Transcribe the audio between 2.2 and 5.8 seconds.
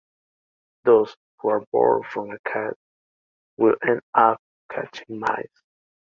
a cat will end up catching mice.